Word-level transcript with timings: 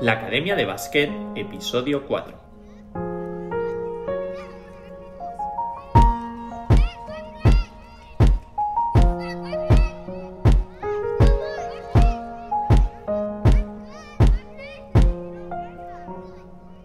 La 0.00 0.12
Academia 0.12 0.54
de 0.54 0.66
Básquet, 0.66 1.10
episodio 1.36 2.06
4. 2.06 2.34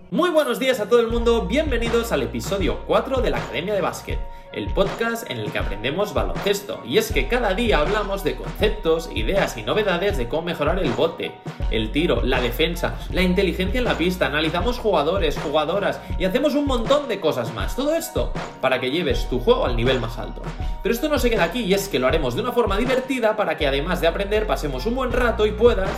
Muy 0.10 0.30
buenos 0.30 0.58
días 0.58 0.80
a 0.80 0.88
todo 0.88 1.02
el 1.02 1.08
mundo, 1.08 1.48
bienvenidos 1.48 2.14
al 2.14 2.24
episodio 2.24 2.86
4 2.88 3.22
de 3.22 3.30
la 3.30 3.40
Academia 3.40 3.74
de 3.74 3.82
Básquet, 3.82 4.20
el 4.54 4.68
podcast 4.68 5.30
en 5.30 5.40
el 5.40 5.52
que 5.52 5.60
aprendemos 5.60 6.14
baloncesto. 6.14 6.82
Y 6.86 6.98
es 6.98 7.12
que 7.12 7.28
cada 7.28 7.54
día 7.54 7.80
hablamos 7.80 8.24
de 8.24 8.36
conceptos, 8.36 9.10
ideas 9.14 9.58
y 9.58 9.64
novedades 9.64 10.18
de 10.18 10.28
cómo 10.28 10.44
mejorar 10.44 10.80
el 10.80 10.92
bote, 10.92 11.34
el 11.70 11.92
tiro, 11.92 12.22
la 12.24 12.42
defensa, 12.42 12.96
la 13.12 13.22
inteligencia 13.22 13.80
en 13.80 13.86
la 13.86 13.98
pista, 13.98 14.26
analizamos 14.26 14.80
jugadores, 14.80 15.38
jugadoras 15.40 16.00
y 16.18 16.26
hacemos 16.26 16.56
un 16.56 16.66
montón 16.66 17.08
de 17.08 17.20
cosas 17.20 17.54
más. 17.54 17.76
Todo 17.76 17.96
esto 17.96 18.32
para 18.60 18.80
que 18.80 18.92
lleves 18.92 19.30
tu 19.30 19.40
juego 19.40 19.66
al 19.66 19.76
nivel 19.76 20.00
más 20.00 20.18
alto. 20.18 20.42
Pero 20.84 20.94
esto 20.94 21.10
no 21.10 21.20
se 21.20 21.30
queda 21.30 21.46
aquí 21.46 21.62
y 21.62 21.74
es 21.74 21.88
que 21.88 22.00
lo 22.00 22.08
haremos 22.08 22.36
de 22.36 22.42
una 22.42 22.52
forma 22.52 22.78
divertida 22.78 23.36
para 23.36 23.58
que 23.58 23.68
además 23.68 24.02
de 24.02 24.08
aprender 24.08 24.48
pasemos 24.48 24.86
un 24.86 24.96
buen 24.96 25.12
rato 25.12 25.46
y 25.46 25.52
puedas 25.52 25.92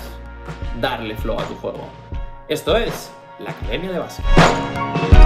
darle 0.80 1.16
flow 1.16 1.40
a 1.40 1.44
tu 1.46 1.56
juego. 1.56 1.88
Esto 2.48 2.78
es 2.78 3.12
la 3.40 3.52
Academia 3.52 3.92
de 3.92 4.00
Base. 4.00 5.23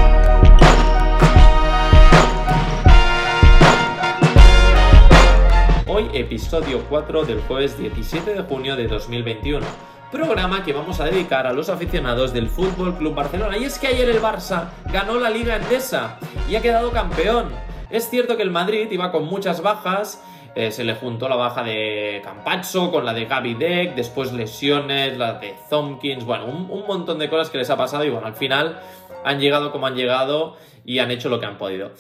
Episodio 6.20 6.84
4 6.90 7.26
del 7.26 7.42
jueves 7.42 7.78
17 7.78 8.34
de 8.34 8.42
junio 8.42 8.76
de 8.76 8.88
2021. 8.88 9.66
Programa 10.12 10.64
que 10.64 10.74
vamos 10.74 11.00
a 11.00 11.06
dedicar 11.06 11.46
a 11.46 11.54
los 11.54 11.70
aficionados 11.70 12.34
del 12.34 12.48
Fútbol 12.48 12.98
Club 12.98 13.14
Barcelona. 13.14 13.58
Y 13.58 13.66
es 13.66 13.78
que 13.78 13.88
ayer 13.88 14.10
el 14.10 14.22
Barça 14.22 14.70
ganó 14.92 15.20
la 15.20 15.30
Liga 15.30 15.58
Endesa 15.58 16.18
y 16.50 16.56
ha 16.56 16.62
quedado 16.62 16.92
campeón. 16.92 17.50
Es 17.90 18.10
cierto 18.10 18.36
que 18.36 18.44
el 18.44 18.52
Madrid 18.52 18.88
iba 18.90 19.12
con 19.12 19.26
muchas 19.26 19.62
bajas, 19.62 20.24
eh, 20.56 20.72
se 20.72 20.84
le 20.84 20.96
juntó 20.96 21.30
la 21.30 21.36
baja 21.36 21.64
de 21.64 22.22
Campazzo 22.24 22.92
con 22.92 23.06
la 23.06 23.14
de 23.14 23.26
Gaby 23.26 23.54
Deck, 23.54 23.96
después 23.96 24.34
lesiones, 24.34 25.18
la 25.18 25.34
de 25.34 25.56
Thompkins, 25.70 26.26
bueno, 26.26 26.46
un, 26.46 26.70
un, 26.70 26.88
montón 26.88 27.20
de 27.20 27.30
cosas 27.30 27.50
que 27.50 27.60
les 27.60 27.70
ha 27.70 27.78
pasado 27.78 28.04
y 28.04 28.10
bueno, 28.10 28.26
al 28.26 28.36
final 28.36 28.80
han 29.24 29.40
llegado 29.40 29.72
como 29.72 29.86
han 29.86 29.96
llegado 29.96 30.58
y 30.84 31.00
han 31.00 31.12
hecho 31.12 31.30
lo 31.30 31.40
que 31.40 31.46
han 31.46 31.58
podido. 31.58 31.92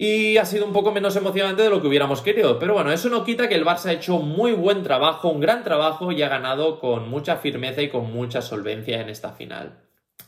Y 0.00 0.36
ha 0.36 0.44
sido 0.44 0.64
un 0.64 0.72
poco 0.72 0.92
menos 0.92 1.16
emocionante 1.16 1.62
de 1.62 1.70
lo 1.70 1.82
que 1.82 1.88
hubiéramos 1.88 2.22
querido, 2.22 2.60
pero 2.60 2.72
bueno, 2.72 2.92
eso 2.92 3.08
no 3.08 3.24
quita 3.24 3.48
que 3.48 3.56
el 3.56 3.64
Barça 3.64 3.86
ha 3.86 3.92
hecho 3.94 4.20
muy 4.20 4.52
buen 4.52 4.84
trabajo, 4.84 5.28
un 5.28 5.40
gran 5.40 5.64
trabajo 5.64 6.12
y 6.12 6.22
ha 6.22 6.28
ganado 6.28 6.78
con 6.78 7.10
mucha 7.10 7.38
firmeza 7.38 7.82
y 7.82 7.88
con 7.88 8.12
mucha 8.12 8.40
solvencia 8.40 9.00
en 9.00 9.08
esta 9.08 9.32
final. 9.32 9.80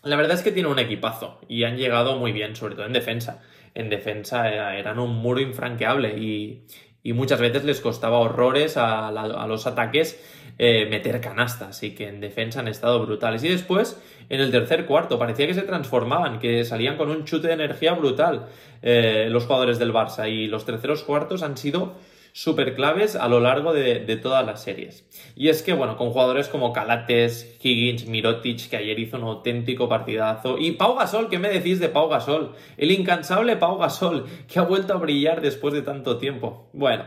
La 0.02 0.16
verdad 0.16 0.34
es 0.34 0.42
que 0.42 0.50
tiene 0.50 0.68
un 0.68 0.80
equipazo 0.80 1.38
y 1.46 1.62
han 1.62 1.77
llegado 1.77 2.16
muy 2.16 2.32
bien, 2.32 2.56
sobre 2.56 2.74
todo 2.74 2.84
en 2.84 2.92
defensa. 2.92 3.42
En 3.72 3.90
defensa 3.90 4.74
eran 4.74 4.98
un 4.98 5.14
muro 5.14 5.40
infranqueable 5.40 6.18
y, 6.18 6.66
y 7.02 7.12
muchas 7.12 7.40
veces 7.40 7.64
les 7.64 7.80
costaba 7.80 8.18
horrores 8.18 8.76
a, 8.76 9.10
la, 9.10 9.22
a 9.22 9.46
los 9.46 9.66
ataques 9.66 10.20
eh, 10.62 10.86
meter 10.90 11.18
canastas 11.22 11.82
y 11.82 11.92
que 11.94 12.06
en 12.06 12.20
defensa 12.20 12.60
han 12.60 12.68
estado 12.68 13.00
brutales. 13.00 13.42
Y 13.44 13.48
después, 13.48 13.98
en 14.28 14.40
el 14.40 14.50
tercer 14.50 14.84
cuarto, 14.84 15.18
parecía 15.18 15.46
que 15.46 15.54
se 15.54 15.62
transformaban, 15.62 16.38
que 16.38 16.64
salían 16.64 16.98
con 16.98 17.08
un 17.08 17.24
chute 17.24 17.48
de 17.48 17.54
energía 17.54 17.94
brutal 17.94 18.46
eh, 18.82 19.28
los 19.30 19.44
jugadores 19.44 19.78
del 19.78 19.92
Barça 19.92 20.30
y 20.30 20.48
los 20.48 20.66
terceros 20.66 21.02
cuartos 21.02 21.42
han 21.42 21.56
sido 21.56 21.94
súper 22.33 22.75
claves 22.75 23.17
a 23.17 23.28
lo 23.28 23.41
largo 23.41 23.73
de, 23.73 24.00
de, 24.00 24.17
todas 24.17 24.45
las 24.45 24.62
series. 24.62 25.05
Y 25.36 25.48
es 25.48 25.62
que, 25.62 25.73
bueno, 25.73 25.97
con 25.97 26.11
jugadores 26.11 26.48
como 26.48 26.73
Calates, 26.73 27.56
Higgins, 27.62 28.06
Mirotic, 28.06 28.69
que 28.69 28.77
ayer 28.77 28.98
hizo 28.98 29.17
un 29.17 29.25
auténtico 29.25 29.89
partidazo, 29.89 30.58
y 30.58 30.73
Pau 30.73 30.96
Gasol, 30.96 31.29
¿qué 31.29 31.39
me 31.39 31.48
decís 31.48 31.80
de 31.80 31.89
Pau 31.89 32.08
Gasol? 32.08 32.52
El 32.77 32.90
incansable 32.90 33.57
Pau 33.57 33.79
Gasol, 33.79 34.27
que 34.48 34.58
ha 34.58 34.63
vuelto 34.63 34.95
a 34.95 34.98
brillar 34.98 35.40
después 35.40 35.74
de 35.74 35.83
tanto 35.83 36.19
tiempo. 36.19 36.69
Bueno, 36.73 37.05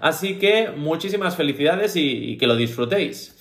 así 0.00 0.38
que 0.38 0.70
muchísimas 0.76 1.36
felicidades 1.36 1.96
y, 1.96 2.32
y 2.32 2.36
que 2.38 2.46
lo 2.46 2.56
disfrutéis. 2.56 3.38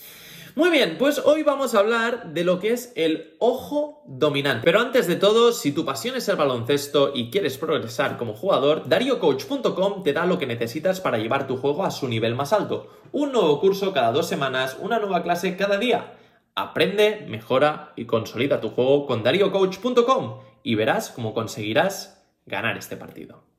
Muy 0.55 0.69
bien, 0.69 0.97
pues 0.97 1.19
hoy 1.23 1.43
vamos 1.43 1.73
a 1.73 1.79
hablar 1.79 2.33
de 2.33 2.43
lo 2.43 2.59
que 2.59 2.73
es 2.73 2.91
el 2.97 3.35
ojo 3.39 4.03
dominante. 4.05 4.65
Pero 4.65 4.81
antes 4.81 5.07
de 5.07 5.15
todo, 5.15 5.53
si 5.53 5.71
tu 5.71 5.85
pasión 5.85 6.15
es 6.17 6.27
el 6.27 6.35
baloncesto 6.35 7.13
y 7.15 7.29
quieres 7.29 7.57
progresar 7.57 8.17
como 8.17 8.33
jugador, 8.33 8.89
DarioCoach.com 8.89 10.03
te 10.03 10.11
da 10.11 10.25
lo 10.25 10.37
que 10.37 10.47
necesitas 10.47 10.99
para 10.99 11.19
llevar 11.19 11.47
tu 11.47 11.55
juego 11.55 11.85
a 11.85 11.91
su 11.91 12.09
nivel 12.09 12.35
más 12.35 12.51
alto. 12.51 12.89
Un 13.13 13.31
nuevo 13.31 13.61
curso 13.61 13.93
cada 13.93 14.11
dos 14.11 14.27
semanas, 14.27 14.77
una 14.81 14.99
nueva 14.99 15.23
clase 15.23 15.55
cada 15.55 15.77
día. 15.77 16.17
Aprende, 16.53 17.25
mejora 17.29 17.93
y 17.95 18.03
consolida 18.03 18.59
tu 18.59 18.71
juego 18.71 19.05
con 19.05 19.23
DarioCoach.com 19.23 20.39
y 20.63 20.75
verás 20.75 21.11
cómo 21.11 21.33
conseguirás 21.33 22.25
ganar 22.45 22.77
este 22.77 22.97
partido. 22.97 23.50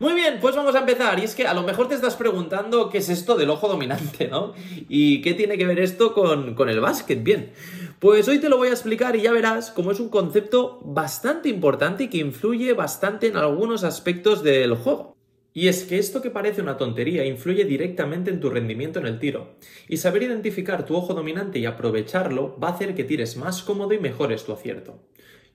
Muy 0.00 0.14
bien, 0.14 0.38
pues 0.40 0.56
vamos 0.56 0.74
a 0.74 0.78
empezar. 0.78 1.18
Y 1.18 1.24
es 1.24 1.34
que 1.34 1.46
a 1.46 1.52
lo 1.52 1.62
mejor 1.62 1.86
te 1.86 1.94
estás 1.94 2.16
preguntando 2.16 2.88
qué 2.88 2.96
es 2.98 3.10
esto 3.10 3.36
del 3.36 3.50
ojo 3.50 3.68
dominante, 3.68 4.28
¿no? 4.28 4.54
¿Y 4.88 5.20
qué 5.20 5.34
tiene 5.34 5.58
que 5.58 5.66
ver 5.66 5.78
esto 5.78 6.14
con, 6.14 6.54
con, 6.54 6.70
el 6.70 6.80
básquet? 6.80 7.22
Bien, 7.22 7.52
pues 7.98 8.26
hoy 8.26 8.38
te 8.38 8.48
lo 8.48 8.56
voy 8.56 8.68
a 8.68 8.70
explicar 8.70 9.14
y 9.14 9.20
ya 9.20 9.30
verás 9.30 9.70
cómo 9.70 9.90
es 9.90 10.00
un 10.00 10.08
concepto 10.08 10.80
bastante 10.82 11.50
importante 11.50 12.04
y 12.04 12.08
que 12.08 12.16
influye 12.16 12.72
bastante 12.72 13.26
en 13.26 13.36
algunos 13.36 13.84
aspectos 13.84 14.42
del 14.42 14.74
juego. 14.74 15.18
Y 15.52 15.68
es 15.68 15.84
que 15.84 15.98
esto 15.98 16.22
que 16.22 16.30
parece 16.30 16.62
una 16.62 16.78
tontería 16.78 17.26
influye 17.26 17.66
directamente 17.66 18.30
en 18.30 18.40
tu 18.40 18.48
rendimiento 18.48 19.00
en 19.00 19.06
el 19.06 19.18
tiro. 19.18 19.56
Y 19.86 19.98
saber 19.98 20.22
identificar 20.22 20.86
tu 20.86 20.96
ojo 20.96 21.12
dominante 21.12 21.58
y 21.58 21.66
aprovecharlo 21.66 22.58
va 22.58 22.68
a 22.68 22.72
hacer 22.72 22.94
que 22.94 23.04
tires 23.04 23.36
más 23.36 23.62
cómodo 23.62 23.92
y 23.92 23.98
mejores 23.98 24.44
tu 24.44 24.52
acierto. 24.54 24.98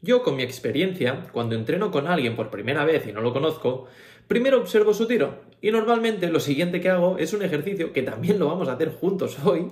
Yo, 0.02 0.22
con 0.22 0.36
mi 0.36 0.44
experiencia, 0.44 1.24
cuando 1.32 1.56
entreno 1.56 1.90
con 1.90 2.06
alguien 2.06 2.36
por 2.36 2.52
primera 2.52 2.86
vez 2.86 3.08
y 3.08 3.12
no 3.12 3.22
lo 3.22 3.34
conozco, 3.34 3.88
primero 4.28 4.60
observo 4.60 4.94
su 4.94 5.08
tiro 5.08 5.44
y 5.62 5.72
normalmente 5.72 6.30
lo 6.30 6.40
siguiente 6.40 6.82
que 6.82 6.90
hago 6.90 7.18
es 7.18 7.34
un 7.34 7.42
ejercicio 7.42 7.94
que 7.94 8.04
también 8.04 8.40
lo 8.40 8.48
vamos 8.48 8.68
a 8.68 8.74
hacer 8.74 8.90
juntos 8.90 9.38
hoy 9.44 9.72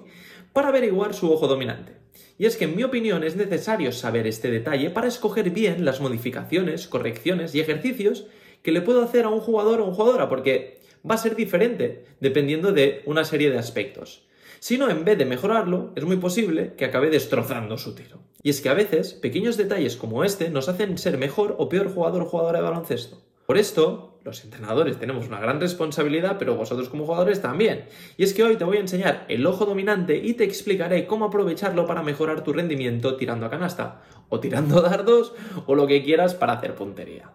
para 0.54 0.70
averiguar 0.70 1.14
su 1.14 1.32
ojo 1.32 1.48
dominante. 1.48 1.94
Y 2.38 2.46
es 2.46 2.58
que 2.58 2.66
en 2.66 2.76
mi 2.76 2.84
opinión 2.84 3.24
es 3.24 3.36
necesario 3.36 3.92
saber 3.92 4.28
este 4.28 4.52
detalle 4.52 4.90
para 4.90 5.08
escoger 5.08 5.50
bien 5.50 5.86
las 5.86 6.02
modificaciones, 6.02 6.88
correcciones 6.88 7.54
y 7.56 7.60
ejercicios 7.60 8.28
que 8.62 8.72
le 8.72 8.82
puedo 8.82 9.04
hacer 9.04 9.26
a 9.26 9.30
un 9.30 9.40
jugador 9.40 9.82
o 9.82 9.92
jugadora 9.92 10.30
porque 10.30 10.80
va 11.10 11.16
a 11.16 11.20
ser 11.20 11.36
diferente 11.36 12.06
dependiendo 12.20 12.72
de 12.72 13.04
una 13.06 13.26
serie 13.26 13.50
de 13.52 13.60
aspectos. 13.60 14.28
Si 14.60 14.78
no, 14.78 14.90
en 14.90 15.04
vez 15.04 15.18
de 15.18 15.26
mejorarlo, 15.26 15.92
es 15.96 16.06
muy 16.06 16.16
posible 16.16 16.74
que 16.78 16.86
acabe 16.86 17.10
destrozando 17.10 17.78
su 17.78 17.96
tiro. 17.96 18.20
Y 18.42 18.50
es 18.50 18.62
que 18.62 18.70
a 18.70 18.74
veces, 18.74 19.14
pequeños 19.14 19.58
detalles 19.58 19.98
como 19.98 20.24
este 20.24 20.50
nos 20.50 20.70
hacen 20.70 20.98
ser 20.98 21.18
mejor 21.18 21.56
o 21.60 21.68
peor 21.68 21.94
jugador 21.94 22.22
o 22.22 22.26
jugadora 22.26 22.60
de 22.60 22.64
baloncesto. 22.64 23.22
Por 23.46 23.58
esto, 23.58 24.13
los 24.24 24.44
entrenadores 24.44 24.98
tenemos 24.98 25.28
una 25.28 25.40
gran 25.40 25.60
responsabilidad, 25.60 26.38
pero 26.40 26.56
vosotros 26.56 26.90
como 26.90 27.06
jugadores 27.06 27.42
también. 27.42 27.86
Y 28.18 28.24
es 28.24 28.34
que 28.34 28.44
hoy 28.44 28.56
te 28.56 28.64
voy 28.64 28.78
a 28.78 28.82
enseñar 28.82 29.26
el 29.28 29.46
ojo 29.46 29.66
dominante 29.66 30.18
y 30.18 30.34
te 30.34 30.46
explicaré 30.46 31.06
cómo 31.08 31.26
aprovecharlo 31.26 31.86
para 31.86 32.04
mejorar 32.04 32.44
tu 32.44 32.54
rendimiento 32.54 33.18
tirando 33.18 33.46
a 33.46 33.50
canasta, 33.50 34.02
o 34.30 34.40
tirando 34.40 34.82
dardos, 34.82 35.34
o 35.66 35.76
lo 35.76 35.88
que 35.88 36.04
quieras 36.04 36.36
para 36.36 36.54
hacer 36.54 36.76
puntería. 36.76 37.32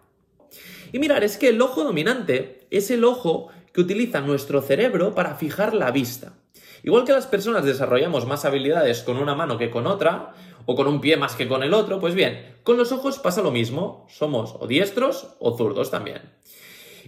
Y 0.91 0.97
mirar, 0.97 1.23
es 1.23 1.37
que 1.37 1.49
el 1.49 1.61
ojo 1.61 1.83
dominante 1.83 2.67
es 2.71 2.89
el 2.89 3.03
ojo 3.03 3.49
que 3.71 3.81
utiliza 3.81 4.21
nuestro 4.21 4.61
cerebro 4.61 5.13
para 5.13 5.35
fijar 5.35 5.75
la 5.75 5.91
vista. 5.91 6.33
Igual 6.81 7.03
que 7.03 7.11
las 7.11 7.27
personas 7.27 7.65
desarrollamos 7.65 8.25
más 8.25 8.45
habilidades 8.45 9.03
con 9.03 9.17
una 9.17 9.35
mano 9.35 9.57
que 9.57 9.69
con 9.69 9.85
otra, 9.85 10.33
o 10.65 10.75
con 10.75 10.87
un 10.87 11.01
pie 11.01 11.17
más 11.17 11.35
que 11.35 11.47
con 11.47 11.63
el 11.63 11.73
otro, 11.73 11.99
pues 11.99 12.13
bien, 12.13 12.55
con 12.63 12.77
los 12.77 12.91
ojos 12.91 13.19
pasa 13.19 13.41
lo 13.41 13.51
mismo, 13.51 14.05
somos 14.07 14.55
o 14.59 14.67
diestros 14.67 15.35
o 15.39 15.57
zurdos 15.57 15.89
también. 15.89 16.21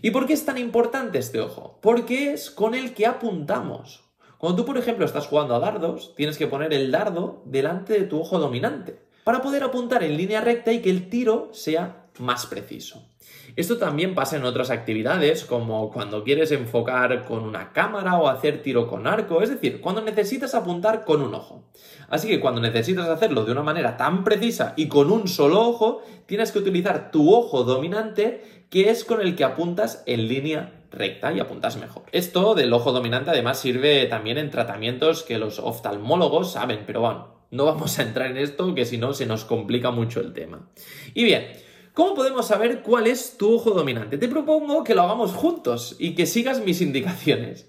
¿Y 0.04 0.10
por 0.10 0.26
qué 0.26 0.34
es 0.34 0.46
tan 0.46 0.58
importante 0.58 1.20
este 1.20 1.40
ojo? 1.40 1.78
Porque 1.82 2.34
es 2.34 2.50
con 2.50 2.74
el 2.74 2.96
que 2.96 3.06
apuntamos. 3.06 4.04
Cuando 4.40 4.58
tú, 4.58 4.66
por 4.66 4.78
ejemplo, 4.80 5.06
estás 5.06 5.28
jugando 5.28 5.54
a 5.54 5.60
dardos, 5.60 6.16
tienes 6.16 6.40
que 6.40 6.48
poner 6.48 6.74
el 6.74 6.90
dardo 6.90 7.44
delante 7.46 7.94
de 7.94 8.08
tu 8.08 8.20
ojo 8.20 8.40
dominante 8.40 9.00
para 9.24 9.44
poder 9.44 9.62
apuntar 9.64 10.04
en 10.04 10.18
línea 10.18 10.42
recta 10.42 10.72
y 10.72 10.82
que 10.82 10.90
el 10.90 11.10
tiro 11.10 11.50
sea 11.54 12.08
más 12.20 12.46
preciso. 12.46 13.08
Esto 13.56 13.78
también 13.78 14.16
pasa 14.16 14.38
en 14.38 14.46
otras 14.46 14.70
actividades, 14.70 15.44
como 15.44 15.92
cuando 15.92 16.24
quieres 16.24 16.52
enfocar 16.52 17.26
con 17.26 17.44
una 17.44 17.74
cámara 17.74 18.18
o 18.18 18.28
hacer 18.28 18.62
tiro 18.62 18.88
con 18.88 19.08
arco, 19.08 19.42
es 19.42 19.50
decir, 19.50 19.82
cuando 19.82 20.02
necesitas 20.02 20.56
apuntar 20.56 21.04
con 21.04 21.22
un 21.22 21.34
ojo. 21.34 21.64
Así 22.10 22.28
que 22.28 22.40
cuando 22.40 22.62
necesitas 22.62 23.08
hacerlo 23.10 23.46
de 23.46 23.52
una 23.52 23.64
manera 23.64 23.98
tan 23.98 24.24
precisa 24.24 24.74
y 24.78 24.88
con 24.88 25.12
un 25.12 25.28
solo 25.28 25.62
ojo, 25.62 26.02
tienes 26.26 26.52
que 26.52 26.60
utilizar 26.60 27.12
tu 27.12 27.34
ojo 27.34 27.64
dominante, 27.64 28.66
que 28.70 28.90
es 28.90 29.04
con 29.04 29.22
el 29.22 29.36
que 29.36 29.44
apuntas 29.44 30.04
en 30.06 30.28
línea 30.28 30.82
recta 30.92 31.34
y 31.34 31.40
apuntas 31.40 31.78
mejor. 31.78 32.04
Esto 32.12 32.54
del 32.54 32.74
ojo 32.74 32.92
dominante 32.92 33.32
además 33.32 33.60
sirve 33.60 34.06
también 34.06 34.38
en 34.38 34.50
tratamientos 34.50 35.24
que 35.24 35.38
los 35.38 35.60
oftalmólogos 35.60 36.52
saben, 36.52 36.84
pero 36.86 37.02
bueno, 37.02 37.28
no 37.50 37.66
vamos 37.66 38.00
a 38.00 38.04
entrar 38.04 38.32
en 38.32 38.38
esto 38.38 38.74
que 38.76 38.86
si 38.86 38.98
no 38.98 39.14
se 39.14 39.26
nos 39.26 39.46
complica 39.46 39.92
mucho 39.92 40.20
el 40.20 40.34
tema. 40.34 40.70
Y 41.14 41.24
bien, 41.24 41.48
¿Cómo 41.94 42.16
podemos 42.16 42.48
saber 42.48 42.82
cuál 42.84 43.08
es 43.08 43.38
tu 43.38 43.54
ojo 43.54 43.72
dominante? 43.72 44.18
Te 44.18 44.30
propongo 44.30 44.84
que 44.84 44.96
lo 44.96 45.02
hagamos 45.02 45.34
juntos 45.34 45.98
y 46.00 46.16
que 46.16 46.26
sigas 46.26 46.64
mis 46.64 46.80
indicaciones. 46.80 47.66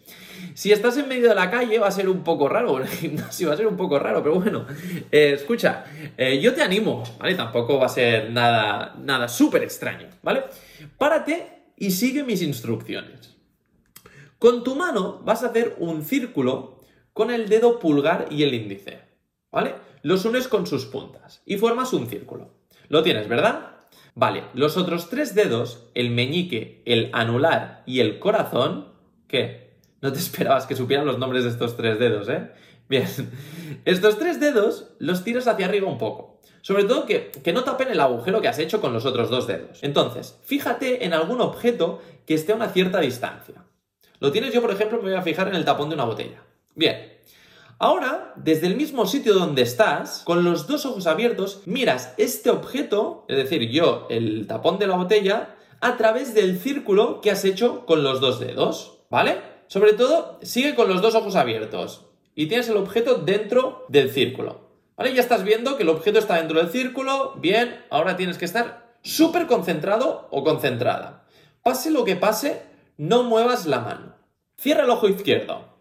Si 0.55 0.71
estás 0.71 0.97
en 0.97 1.09
medio 1.09 1.29
de 1.29 1.35
la 1.35 1.51
calle 1.51 1.79
va 1.81 1.89
a 1.89 1.93
ser 1.93 2.09
un 2.09 2.23
poco 2.23 2.49
raro, 2.49 2.79
el 2.79 2.87
gimnasio 2.87 3.49
va 3.49 3.55
a 3.55 3.57
ser 3.57 3.67
un 3.67 3.77
poco 3.77 3.99
raro, 3.99 4.23
pero 4.23 4.37
bueno, 4.37 4.67
eh, 5.11 5.33
escucha, 5.35 5.85
eh, 6.17 6.41
yo 6.41 6.55
te 6.55 6.63
animo, 6.63 7.03
¿vale? 7.19 7.35
Tampoco 7.35 7.79
va 7.79 7.87
a 7.87 7.89
ser 7.89 8.31
nada, 8.31 8.95
nada 8.99 9.27
súper 9.27 9.65
extraño, 9.65 10.09
¿vale? 10.23 10.45
Párate 10.99 11.73
y 11.77 11.91
sigue 11.91 12.23
mis 12.23 12.43
instrucciones. 12.43 13.35
Con 14.39 14.63
tu 14.63 14.77
mano 14.77 15.21
vas 15.25 15.43
a 15.43 15.49
hacer 15.49 15.75
un 15.79 16.05
círculo 16.05 16.81
con 17.13 17.33
el 17.33 17.49
dedo 17.49 17.81
pulgar 17.81 18.27
y 18.31 18.45
el 18.45 18.55
índice, 18.55 19.01
¿vale? 19.51 19.75
Los 20.03 20.25
unes 20.25 20.47
con 20.47 20.67
sus 20.67 20.87
puntas 20.87 21.43
y 21.45 21.57
formas 21.57 21.93
un 21.93 22.07
círculo. 22.07 22.51
Lo 22.89 23.03
tienes, 23.03 23.29
¿verdad? 23.29 23.72
Vale, 24.15 24.45
los 24.53 24.77
otros 24.77 25.09
tres 25.09 25.35
dedos, 25.35 25.87
el 25.95 26.11
meñique, 26.11 26.83
el 26.85 27.11
anular 27.13 27.83
y 27.87 28.01
el 28.01 28.19
corazón, 28.19 28.89
¿qué? 29.27 29.77
No 30.01 30.13
te 30.13 30.19
esperabas 30.21 30.67
que 30.67 30.77
supieran 30.77 31.07
los 31.07 31.19
nombres 31.19 31.45
de 31.45 31.51
estos 31.51 31.77
tres 31.77 31.99
dedos, 31.99 32.29
¿eh? 32.29 32.51
Bien, 32.89 33.07
estos 33.85 34.19
tres 34.19 34.39
dedos 34.41 34.91
los 34.99 35.25
tiras 35.25 35.47
hacia 35.47 35.67
arriba 35.67 35.89
un 35.89 35.99
poco. 35.99 36.41
Sobre 36.61 36.85
todo 36.85 37.07
que, 37.07 37.33
que, 37.43 37.53
no 37.53 37.65
tapen 37.65 37.91
el 37.91 37.99
agujero 37.99 38.41
que 38.41 38.47
has 38.47 38.59
hecho 38.61 38.81
con 38.81 38.93
los 38.93 39.05
otros 39.05 39.31
dos 39.31 39.49
dedos. 39.49 39.83
Entonces, 39.83 40.39
fíjate 40.45 41.05
en 41.05 41.13
algún 41.13 41.41
objeto 41.41 42.01
que 42.25 42.35
esté 42.35 42.53
a 42.53 42.57
una 42.57 42.69
cierta 42.69 43.01
distancia. 43.01 43.65
Lo 44.21 44.31
tienes 44.31 44.55
yo, 44.55 44.61
por 44.61 44.71
ejemplo, 44.71 44.99
me 44.99 45.11
voy 45.11 45.19
a 45.19 45.23
fijar 45.23 45.49
en 45.49 45.57
el 45.57 45.65
tapón 45.65 45.89
de 45.89 45.97
una 45.97 46.05
botella. 46.05 46.41
Bien. 46.77 47.12
Ahora, 47.83 48.33
desde 48.37 48.69
el 48.69 48.77
mismo 48.77 49.07
sitio 49.07 49.35
donde 49.35 49.63
estás, 49.63 50.23
con 50.25 50.45
los 50.45 50.69
dos 50.69 50.87
ojos 50.87 51.09
abiertos, 51.09 51.63
miras 51.67 52.15
este 52.17 52.49
objeto, 52.49 53.25
es 53.27 53.37
decir, 53.37 53.69
yo, 53.71 54.07
el 54.09 54.47
tapón 54.47 54.79
de 54.79 54.87
la 54.87 54.95
botella, 54.95 55.57
a 55.81 55.97
través 55.97 56.33
del 56.33 56.61
círculo 56.61 57.21
que 57.21 57.33
has 57.33 57.45
hecho 57.45 57.85
con 57.85 58.05
los 58.05 58.21
dos 58.21 58.39
dedos, 58.39 59.01
¿vale? 59.11 59.41
Sobre 59.67 59.95
todo, 59.95 60.39
sigue 60.43 60.77
con 60.77 60.89
los 60.89 61.03
dos 61.03 61.17
ojos 61.17 61.35
abiertos 61.35 62.07
y 62.37 62.47
tienes 62.47 62.69
el 62.69 62.77
objeto 62.77 63.17
dentro 63.17 63.85
del 63.89 64.13
círculo. 64.13 64.61
¿Vale? 64.97 65.13
Ya 65.13 65.21
estás 65.21 65.43
viendo 65.43 65.77
que 65.77 65.83
el 65.83 65.89
objeto 65.89 66.21
está 66.21 66.37
dentro 66.37 66.61
del 66.61 66.71
círculo, 66.71 67.35
bien, 67.41 67.85
ahora 67.91 68.17
tienes 68.17 68.39
que 68.39 68.45
estar 68.45 68.95
súper 69.03 69.49
concentrado 69.49 70.29
o 70.31 70.45
concentrada. 70.45 71.25
Pase 71.65 71.91
lo 71.91 72.05
que 72.05 72.15
pase, 72.15 72.63
no 72.97 73.25
muevas 73.25 73.67
la 73.67 73.81
mano. 73.81 74.15
Cierra 74.57 74.85
el 74.85 74.91
ojo 74.91 75.09
izquierdo. 75.09 75.72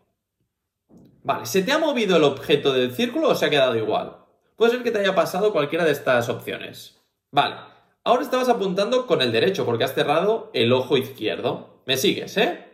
Vale, 1.24 1.46
¿se 1.46 1.62
te 1.62 1.72
ha 1.72 1.78
movido 1.78 2.18
el 2.18 2.24
objeto 2.24 2.74
del 2.74 2.94
círculo 2.94 3.30
o 3.30 3.36
se 3.36 3.46
ha 3.46 3.50
quedado 3.50 3.76
igual? 3.76 4.18
Puede 4.56 4.72
ser 4.72 4.84
que 4.84 4.92
te 4.92 5.00
haya 5.00 5.14
pasado 5.14 5.52
cualquiera 5.52 5.86
de 5.86 5.92
estas 5.92 6.30
opciones. 6.30 7.00
Vale, 7.32 7.56
ahora 8.04 8.24
estabas 8.24 8.50
apuntando 8.50 9.06
con 9.06 9.22
el 9.22 9.32
derecho 9.32 9.66
porque 9.66 9.84
has 9.84 9.94
cerrado 9.94 10.50
el 10.54 10.74
ojo 10.74 10.98
izquierdo. 10.98 11.82
¿Me 11.86 11.98
sigues, 11.98 12.38
eh? 12.38 12.66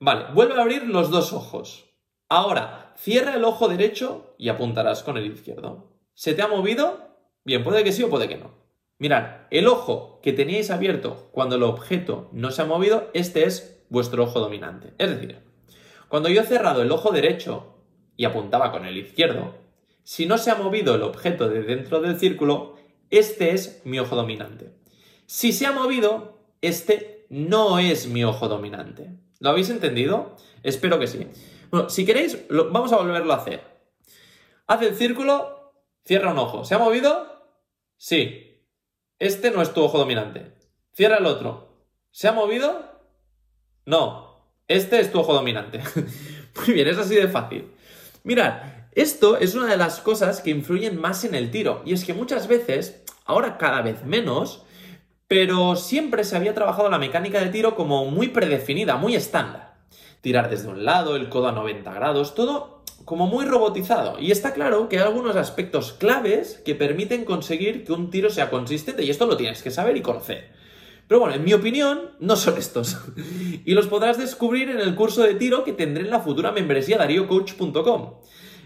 Vale, 0.00 0.26
vuelve 0.34 0.54
a 0.54 0.62
abrir 0.62 0.86
los 0.86 1.10
dos 1.10 1.32
ojos. 1.32 1.86
Ahora, 2.28 2.92
cierra 2.98 3.36
el 3.36 3.44
ojo 3.44 3.68
derecho 3.68 4.34
y 4.36 4.50
apuntarás 4.50 5.02
con 5.02 5.16
el 5.16 5.26
izquierdo. 5.26 5.92
¿Se 6.12 6.34
te 6.34 6.42
ha 6.42 6.48
movido? 6.48 7.16
Bien, 7.44 7.64
puede 7.64 7.84
que 7.84 7.92
sí 7.92 8.02
o 8.02 8.10
puede 8.10 8.28
que 8.28 8.36
no. 8.36 8.50
Mirad, 8.98 9.46
el 9.50 9.66
ojo 9.66 10.20
que 10.22 10.32
teníais 10.32 10.70
abierto 10.70 11.28
cuando 11.32 11.56
el 11.56 11.62
objeto 11.62 12.28
no 12.32 12.50
se 12.50 12.62
ha 12.62 12.66
movido, 12.66 13.10
este 13.14 13.44
es 13.44 13.82
vuestro 13.88 14.24
ojo 14.24 14.40
dominante. 14.40 14.92
Es 14.98 15.10
decir, 15.10 15.38
cuando 16.08 16.28
yo 16.28 16.42
he 16.42 16.44
cerrado 16.44 16.82
el 16.82 16.92
ojo 16.92 17.10
derecho 17.10 17.73
y 18.16 18.24
apuntaba 18.24 18.72
con 18.72 18.84
el 18.84 18.96
izquierdo, 18.96 19.54
si 20.02 20.26
no 20.26 20.38
se 20.38 20.50
ha 20.50 20.54
movido 20.54 20.94
el 20.94 21.02
objeto 21.02 21.48
de 21.48 21.62
dentro 21.62 22.00
del 22.00 22.18
círculo, 22.18 22.76
este 23.10 23.52
es 23.52 23.80
mi 23.84 23.98
ojo 23.98 24.16
dominante. 24.16 24.70
Si 25.26 25.52
se 25.52 25.66
ha 25.66 25.72
movido, 25.72 26.38
este 26.60 27.26
no 27.30 27.78
es 27.78 28.06
mi 28.06 28.22
ojo 28.24 28.48
dominante. 28.48 29.10
¿Lo 29.40 29.50
habéis 29.50 29.70
entendido? 29.70 30.36
Espero 30.62 30.98
que 30.98 31.06
sí. 31.06 31.26
Bueno, 31.70 31.88
si 31.88 32.04
queréis, 32.04 32.38
vamos 32.48 32.92
a 32.92 32.96
volverlo 32.96 33.32
a 33.32 33.36
hacer. 33.36 33.62
Haz 34.66 34.82
el 34.82 34.94
círculo, 34.94 35.72
cierra 36.04 36.32
un 36.32 36.38
ojo. 36.38 36.64
¿Se 36.64 36.74
ha 36.74 36.78
movido? 36.78 37.26
Sí. 37.96 38.62
Este 39.18 39.50
no 39.50 39.62
es 39.62 39.72
tu 39.72 39.82
ojo 39.82 39.98
dominante. 39.98 40.52
Cierra 40.92 41.16
el 41.16 41.26
otro. 41.26 41.68
¿Se 42.10 42.28
ha 42.28 42.32
movido? 42.32 43.00
No. 43.86 44.52
Este 44.68 45.00
es 45.00 45.10
tu 45.10 45.20
ojo 45.20 45.34
dominante. 45.34 45.80
Muy 46.56 46.74
bien, 46.74 46.88
es 46.88 46.98
así 46.98 47.14
de 47.14 47.28
fácil. 47.28 47.70
Mirad, 48.26 48.54
esto 48.92 49.36
es 49.36 49.54
una 49.54 49.66
de 49.66 49.76
las 49.76 50.00
cosas 50.00 50.40
que 50.40 50.48
influyen 50.48 50.98
más 50.98 51.24
en 51.24 51.34
el 51.34 51.50
tiro. 51.50 51.82
Y 51.84 51.92
es 51.92 52.06
que 52.06 52.14
muchas 52.14 52.48
veces, 52.48 53.02
ahora 53.26 53.58
cada 53.58 53.82
vez 53.82 54.06
menos, 54.06 54.64
pero 55.28 55.76
siempre 55.76 56.24
se 56.24 56.34
había 56.34 56.54
trabajado 56.54 56.88
la 56.88 56.98
mecánica 56.98 57.38
de 57.38 57.50
tiro 57.50 57.76
como 57.76 58.06
muy 58.06 58.28
predefinida, 58.28 58.96
muy 58.96 59.14
estándar. 59.14 59.74
Tirar 60.22 60.48
desde 60.48 60.68
un 60.68 60.86
lado, 60.86 61.16
el 61.16 61.28
codo 61.28 61.48
a 61.48 61.52
90 61.52 61.92
grados, 61.92 62.34
todo 62.34 62.82
como 63.04 63.26
muy 63.26 63.44
robotizado. 63.44 64.18
Y 64.18 64.30
está 64.30 64.54
claro 64.54 64.88
que 64.88 64.96
hay 64.96 65.02
algunos 65.02 65.36
aspectos 65.36 65.92
claves 65.92 66.62
que 66.64 66.74
permiten 66.74 67.26
conseguir 67.26 67.84
que 67.84 67.92
un 67.92 68.08
tiro 68.08 68.30
sea 68.30 68.48
consistente 68.48 69.04
y 69.04 69.10
esto 69.10 69.26
lo 69.26 69.36
tienes 69.36 69.62
que 69.62 69.70
saber 69.70 69.98
y 69.98 70.02
conocer. 70.02 70.50
Pero 71.06 71.20
bueno, 71.20 71.34
en 71.34 71.44
mi 71.44 71.52
opinión, 71.52 72.12
no 72.20 72.36
son 72.36 72.56
estos. 72.56 72.98
y 73.64 73.72
los 73.74 73.86
podrás 73.86 74.18
descubrir 74.18 74.70
en 74.70 74.80
el 74.80 74.94
curso 74.94 75.22
de 75.22 75.34
tiro 75.34 75.64
que 75.64 75.72
tendré 75.72 76.04
en 76.04 76.10
la 76.10 76.20
futura 76.20 76.52
membresía 76.52 76.98
dariocoach.com. 76.98 78.14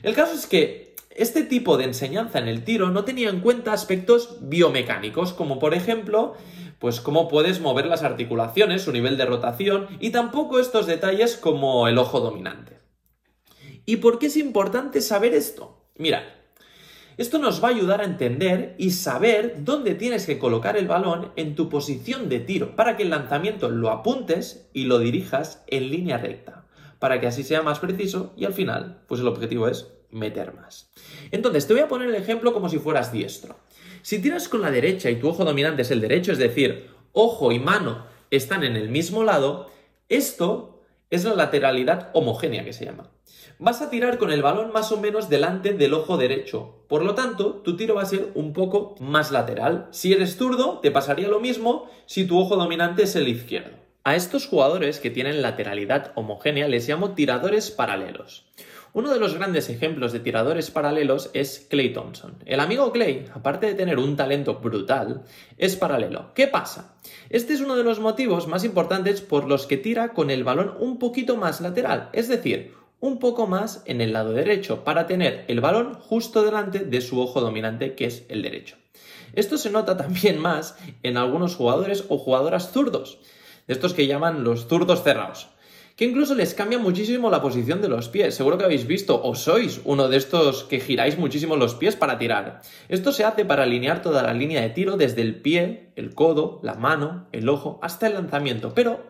El 0.02 0.14
caso 0.14 0.34
es 0.34 0.46
que 0.46 0.94
este 1.10 1.42
tipo 1.42 1.76
de 1.76 1.84
enseñanza 1.84 2.38
en 2.38 2.46
el 2.46 2.62
tiro 2.62 2.90
no 2.90 3.04
tenía 3.04 3.28
en 3.28 3.40
cuenta 3.40 3.72
aspectos 3.72 4.36
biomecánicos, 4.40 5.32
como 5.32 5.58
por 5.58 5.74
ejemplo, 5.74 6.36
pues 6.78 7.00
cómo 7.00 7.26
puedes 7.26 7.60
mover 7.60 7.86
las 7.86 8.04
articulaciones, 8.04 8.82
su 8.82 8.92
nivel 8.92 9.16
de 9.16 9.26
rotación, 9.26 9.88
y 9.98 10.10
tampoco 10.10 10.60
estos 10.60 10.86
detalles 10.86 11.36
como 11.36 11.88
el 11.88 11.98
ojo 11.98 12.20
dominante. 12.20 12.78
¿Y 13.84 13.96
por 13.96 14.20
qué 14.20 14.26
es 14.26 14.36
importante 14.36 15.00
saber 15.00 15.34
esto? 15.34 15.88
Mira, 15.96 16.37
esto 17.18 17.38
nos 17.38 17.62
va 17.62 17.68
a 17.68 17.72
ayudar 17.72 18.00
a 18.00 18.04
entender 18.04 18.76
y 18.78 18.92
saber 18.92 19.64
dónde 19.64 19.96
tienes 19.96 20.24
que 20.24 20.38
colocar 20.38 20.76
el 20.76 20.86
balón 20.86 21.32
en 21.34 21.56
tu 21.56 21.68
posición 21.68 22.28
de 22.28 22.38
tiro 22.38 22.76
para 22.76 22.96
que 22.96 23.02
el 23.02 23.10
lanzamiento 23.10 23.68
lo 23.68 23.90
apuntes 23.90 24.70
y 24.72 24.84
lo 24.84 25.00
dirijas 25.00 25.64
en 25.66 25.90
línea 25.90 26.18
recta, 26.18 26.66
para 27.00 27.20
que 27.20 27.26
así 27.26 27.42
sea 27.42 27.62
más 27.62 27.80
preciso 27.80 28.32
y 28.36 28.44
al 28.44 28.54
final, 28.54 29.02
pues 29.08 29.20
el 29.20 29.26
objetivo 29.26 29.66
es 29.66 29.88
meter 30.10 30.54
más. 30.54 30.92
Entonces, 31.32 31.66
te 31.66 31.74
voy 31.74 31.82
a 31.82 31.88
poner 31.88 32.08
el 32.08 32.14
ejemplo 32.14 32.52
como 32.52 32.68
si 32.68 32.78
fueras 32.78 33.12
diestro. 33.12 33.56
Si 34.02 34.20
tiras 34.20 34.48
con 34.48 34.62
la 34.62 34.70
derecha 34.70 35.10
y 35.10 35.16
tu 35.16 35.28
ojo 35.28 35.44
dominante 35.44 35.82
es 35.82 35.90
el 35.90 36.00
derecho, 36.00 36.30
es 36.30 36.38
decir, 36.38 36.86
ojo 37.12 37.50
y 37.50 37.58
mano 37.58 38.06
están 38.30 38.62
en 38.62 38.76
el 38.76 38.90
mismo 38.90 39.24
lado, 39.24 39.70
esto 40.08 40.77
es 41.10 41.24
la 41.24 41.34
lateralidad 41.34 42.10
homogénea 42.12 42.64
que 42.64 42.72
se 42.72 42.84
llama 42.84 43.10
vas 43.58 43.82
a 43.82 43.90
tirar 43.90 44.18
con 44.18 44.30
el 44.30 44.42
balón 44.42 44.72
más 44.72 44.92
o 44.92 44.98
menos 44.98 45.28
delante 45.28 45.72
del 45.72 45.94
ojo 45.94 46.16
derecho. 46.16 46.84
Por 46.88 47.04
lo 47.04 47.14
tanto, 47.14 47.54
tu 47.56 47.76
tiro 47.76 47.96
va 47.96 48.02
a 48.02 48.06
ser 48.06 48.30
un 48.34 48.52
poco 48.52 48.94
más 49.00 49.30
lateral. 49.30 49.88
Si 49.90 50.12
eres 50.12 50.36
zurdo, 50.36 50.78
te 50.78 50.90
pasaría 50.90 51.28
lo 51.28 51.40
mismo 51.40 51.90
si 52.06 52.26
tu 52.26 52.38
ojo 52.38 52.56
dominante 52.56 53.02
es 53.02 53.16
el 53.16 53.28
izquierdo. 53.28 53.76
A 54.04 54.14
estos 54.14 54.46
jugadores 54.46 55.00
que 55.00 55.10
tienen 55.10 55.42
lateralidad 55.42 56.12
homogénea 56.14 56.68
les 56.68 56.88
llamo 56.88 57.14
tiradores 57.14 57.70
paralelos. 57.70 58.46
Uno 58.94 59.12
de 59.12 59.20
los 59.20 59.34
grandes 59.34 59.68
ejemplos 59.68 60.12
de 60.12 60.20
tiradores 60.20 60.70
paralelos 60.70 61.30
es 61.34 61.66
Clay 61.68 61.92
Thompson. 61.92 62.36
El 62.46 62.58
amigo 62.60 62.90
Clay, 62.90 63.26
aparte 63.34 63.66
de 63.66 63.74
tener 63.74 63.98
un 63.98 64.16
talento 64.16 64.56
brutal, 64.56 65.24
es 65.58 65.76
paralelo. 65.76 66.32
¿Qué 66.34 66.46
pasa? 66.46 66.96
Este 67.28 67.52
es 67.52 67.60
uno 67.60 67.76
de 67.76 67.84
los 67.84 68.00
motivos 68.00 68.48
más 68.48 68.64
importantes 68.64 69.20
por 69.20 69.46
los 69.46 69.66
que 69.66 69.76
tira 69.76 70.14
con 70.14 70.30
el 70.30 70.42
balón 70.42 70.74
un 70.78 70.98
poquito 70.98 71.36
más 71.36 71.60
lateral, 71.60 72.08
es 72.12 72.28
decir, 72.28 72.74
un 73.00 73.18
poco 73.18 73.46
más 73.46 73.82
en 73.84 74.00
el 74.00 74.12
lado 74.12 74.32
derecho 74.32 74.84
para 74.84 75.06
tener 75.06 75.44
el 75.48 75.60
balón 75.60 75.94
justo 75.94 76.42
delante 76.42 76.80
de 76.80 77.00
su 77.00 77.20
ojo 77.20 77.40
dominante 77.40 77.94
que 77.94 78.06
es 78.06 78.24
el 78.28 78.42
derecho. 78.42 78.76
Esto 79.34 79.58
se 79.58 79.70
nota 79.70 79.96
también 79.96 80.38
más 80.38 80.76
en 81.02 81.16
algunos 81.16 81.54
jugadores 81.54 82.04
o 82.08 82.18
jugadoras 82.18 82.72
zurdos, 82.72 83.18
de 83.66 83.74
estos 83.74 83.92
que 83.92 84.06
llaman 84.06 84.44
los 84.44 84.66
zurdos 84.66 85.02
cerrados, 85.02 85.48
que 85.98 86.04
incluso 86.04 86.36
les 86.36 86.54
cambia 86.54 86.78
muchísimo 86.78 87.28
la 87.28 87.42
posición 87.42 87.82
de 87.82 87.88
los 87.88 88.08
pies. 88.08 88.36
Seguro 88.36 88.56
que 88.56 88.64
habéis 88.64 88.86
visto 88.86 89.20
o 89.20 89.34
sois 89.34 89.80
uno 89.84 90.06
de 90.06 90.16
estos 90.16 90.62
que 90.62 90.78
giráis 90.78 91.18
muchísimo 91.18 91.56
los 91.56 91.74
pies 91.74 91.96
para 91.96 92.18
tirar. 92.18 92.62
Esto 92.88 93.10
se 93.10 93.24
hace 93.24 93.44
para 93.44 93.64
alinear 93.64 94.00
toda 94.00 94.22
la 94.22 94.32
línea 94.32 94.60
de 94.60 94.70
tiro 94.70 94.96
desde 94.96 95.22
el 95.22 95.42
pie, 95.42 95.90
el 95.96 96.14
codo, 96.14 96.60
la 96.62 96.74
mano, 96.74 97.26
el 97.32 97.48
ojo, 97.48 97.80
hasta 97.82 98.06
el 98.06 98.14
lanzamiento. 98.14 98.74
Pero, 98.76 99.00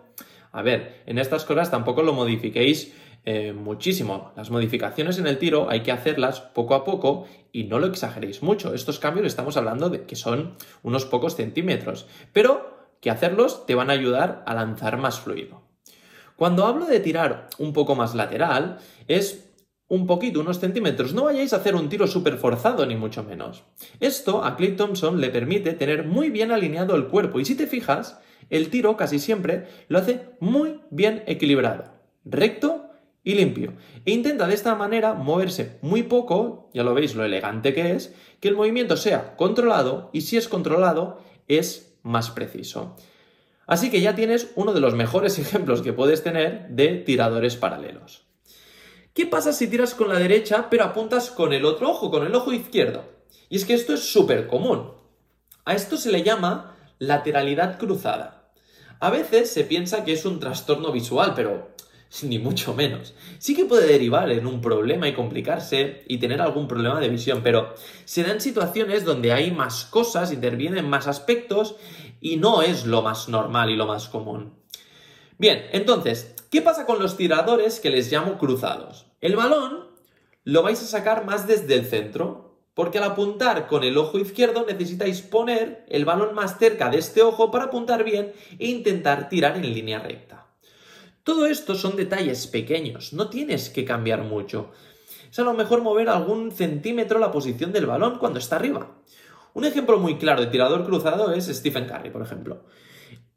a 0.50 0.62
ver, 0.62 1.02
en 1.04 1.18
estas 1.18 1.44
cosas 1.44 1.70
tampoco 1.70 2.02
lo 2.02 2.14
modifiquéis 2.14 2.94
eh, 3.26 3.52
muchísimo. 3.52 4.32
Las 4.34 4.50
modificaciones 4.50 5.18
en 5.18 5.26
el 5.26 5.36
tiro 5.36 5.68
hay 5.68 5.82
que 5.82 5.92
hacerlas 5.92 6.40
poco 6.40 6.74
a 6.74 6.84
poco 6.86 7.26
y 7.52 7.64
no 7.64 7.80
lo 7.80 7.86
exageréis 7.86 8.42
mucho. 8.42 8.72
Estos 8.72 8.98
cambios 8.98 9.26
estamos 9.26 9.58
hablando 9.58 9.90
de 9.90 10.06
que 10.06 10.16
son 10.16 10.54
unos 10.82 11.04
pocos 11.04 11.36
centímetros, 11.36 12.06
pero 12.32 12.88
que 13.02 13.10
hacerlos 13.10 13.66
te 13.66 13.74
van 13.74 13.90
a 13.90 13.92
ayudar 13.92 14.42
a 14.46 14.54
lanzar 14.54 14.96
más 14.96 15.20
fluido. 15.20 15.67
Cuando 16.38 16.66
hablo 16.66 16.86
de 16.86 17.00
tirar 17.00 17.48
un 17.58 17.72
poco 17.72 17.96
más 17.96 18.14
lateral, 18.14 18.78
es 19.08 19.50
un 19.88 20.06
poquito, 20.06 20.38
unos 20.38 20.60
centímetros. 20.60 21.12
No 21.12 21.24
vayáis 21.24 21.52
a 21.52 21.56
hacer 21.56 21.74
un 21.74 21.88
tiro 21.88 22.06
súper 22.06 22.36
forzado, 22.36 22.86
ni 22.86 22.94
mucho 22.94 23.24
menos. 23.24 23.64
Esto 23.98 24.44
a 24.44 24.54
Clay 24.54 24.76
Thompson 24.76 25.20
le 25.20 25.30
permite 25.30 25.72
tener 25.72 26.06
muy 26.06 26.30
bien 26.30 26.52
alineado 26.52 26.94
el 26.94 27.08
cuerpo. 27.08 27.40
Y 27.40 27.44
si 27.44 27.56
te 27.56 27.66
fijas, 27.66 28.20
el 28.50 28.70
tiro 28.70 28.96
casi 28.96 29.18
siempre 29.18 29.66
lo 29.88 29.98
hace 29.98 30.26
muy 30.38 30.80
bien 30.90 31.24
equilibrado, 31.26 31.86
recto 32.24 32.84
y 33.24 33.34
limpio. 33.34 33.72
E 34.04 34.12
intenta 34.12 34.46
de 34.46 34.54
esta 34.54 34.76
manera 34.76 35.14
moverse 35.14 35.80
muy 35.82 36.04
poco, 36.04 36.70
ya 36.72 36.84
lo 36.84 36.94
veis 36.94 37.16
lo 37.16 37.24
elegante 37.24 37.74
que 37.74 37.94
es, 37.96 38.14
que 38.38 38.46
el 38.46 38.54
movimiento 38.54 38.96
sea 38.96 39.34
controlado 39.34 40.10
y 40.12 40.20
si 40.20 40.36
es 40.36 40.46
controlado 40.46 41.20
es 41.48 41.98
más 42.04 42.30
preciso. 42.30 42.94
Así 43.68 43.90
que 43.90 44.00
ya 44.00 44.16
tienes 44.16 44.50
uno 44.56 44.72
de 44.72 44.80
los 44.80 44.94
mejores 44.94 45.38
ejemplos 45.38 45.82
que 45.82 45.92
puedes 45.92 46.24
tener 46.24 46.66
de 46.70 46.96
tiradores 46.96 47.54
paralelos. 47.54 48.24
¿Qué 49.14 49.26
pasa 49.26 49.52
si 49.52 49.68
tiras 49.68 49.94
con 49.94 50.08
la 50.08 50.18
derecha 50.18 50.68
pero 50.70 50.84
apuntas 50.84 51.30
con 51.30 51.52
el 51.52 51.64
otro 51.64 51.90
ojo, 51.90 52.10
con 52.10 52.26
el 52.26 52.34
ojo 52.34 52.52
izquierdo? 52.52 53.04
Y 53.48 53.56
es 53.56 53.64
que 53.64 53.74
esto 53.74 53.94
es 53.94 54.10
súper 54.10 54.46
común. 54.46 54.92
A 55.64 55.74
esto 55.74 55.96
se 55.96 56.10
le 56.10 56.22
llama 56.22 56.76
lateralidad 56.98 57.78
cruzada. 57.78 58.50
A 59.00 59.10
veces 59.10 59.50
se 59.50 59.64
piensa 59.64 60.04
que 60.04 60.12
es 60.12 60.24
un 60.24 60.40
trastorno 60.40 60.90
visual, 60.90 61.34
pero 61.36 61.68
ni 62.22 62.38
mucho 62.38 62.74
menos. 62.74 63.14
Sí 63.38 63.54
que 63.54 63.64
puede 63.64 63.86
derivar 63.86 64.30
en 64.30 64.46
un 64.46 64.60
problema 64.60 65.08
y 65.08 65.14
complicarse 65.14 66.04
y 66.08 66.18
tener 66.18 66.40
algún 66.40 66.68
problema 66.68 67.00
de 67.00 67.08
visión, 67.08 67.40
pero 67.42 67.74
se 68.04 68.22
dan 68.22 68.40
situaciones 68.40 69.04
donde 69.04 69.32
hay 69.32 69.50
más 69.50 69.84
cosas, 69.84 70.32
intervienen 70.32 70.88
más 70.88 71.06
aspectos 71.06 71.76
y 72.20 72.36
no 72.36 72.62
es 72.62 72.86
lo 72.86 73.02
más 73.02 73.28
normal 73.28 73.70
y 73.70 73.76
lo 73.76 73.86
más 73.86 74.08
común. 74.08 74.54
Bien, 75.38 75.66
entonces, 75.72 76.34
¿qué 76.50 76.62
pasa 76.62 76.84
con 76.84 76.98
los 76.98 77.16
tiradores 77.16 77.80
que 77.80 77.90
les 77.90 78.10
llamo 78.10 78.38
cruzados? 78.38 79.06
El 79.20 79.36
balón 79.36 79.86
lo 80.44 80.62
vais 80.62 80.80
a 80.82 80.86
sacar 80.86 81.24
más 81.24 81.46
desde 81.46 81.74
el 81.74 81.86
centro, 81.86 82.56
porque 82.74 82.98
al 82.98 83.04
apuntar 83.04 83.66
con 83.66 83.84
el 83.84 83.98
ojo 83.98 84.18
izquierdo 84.18 84.64
necesitáis 84.66 85.20
poner 85.20 85.84
el 85.88 86.04
balón 86.04 86.34
más 86.34 86.58
cerca 86.58 86.90
de 86.90 86.98
este 86.98 87.22
ojo 87.22 87.50
para 87.50 87.64
apuntar 87.64 88.04
bien 88.04 88.32
e 88.58 88.68
intentar 88.68 89.28
tirar 89.28 89.56
en 89.56 89.74
línea 89.74 89.98
recta. 89.98 90.46
Todo 91.24 91.46
esto 91.46 91.74
son 91.74 91.96
detalles 91.96 92.46
pequeños, 92.46 93.12
no 93.12 93.28
tienes 93.28 93.68
que 93.68 93.84
cambiar 93.84 94.22
mucho. 94.22 94.70
Es 95.30 95.38
a 95.38 95.42
lo 95.42 95.52
mejor 95.52 95.82
mover 95.82 96.08
algún 96.08 96.50
centímetro 96.52 97.18
la 97.18 97.30
posición 97.30 97.72
del 97.72 97.86
balón 97.86 98.18
cuando 98.18 98.38
está 98.38 98.56
arriba. 98.56 98.96
Un 99.54 99.64
ejemplo 99.64 99.98
muy 99.98 100.18
claro 100.18 100.40
de 100.40 100.48
tirador 100.48 100.84
cruzado 100.84 101.32
es 101.32 101.46
Stephen 101.46 101.86
Curry, 101.86 102.10
por 102.10 102.22
ejemplo. 102.22 102.64